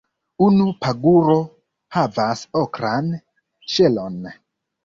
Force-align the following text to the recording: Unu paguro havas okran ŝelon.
Unu 0.45 0.63
paguro 0.85 1.35
havas 1.97 2.43
okran 2.63 3.15
ŝelon. 3.75 4.19